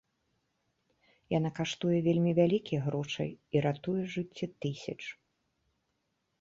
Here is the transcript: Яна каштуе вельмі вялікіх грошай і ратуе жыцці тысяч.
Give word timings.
Яна 1.37 1.49
каштуе 1.59 1.99
вельмі 2.09 2.31
вялікіх 2.41 2.79
грошай 2.89 3.31
і 3.55 3.63
ратуе 3.69 3.97
жыцці 4.17 4.53
тысяч. 4.67 5.01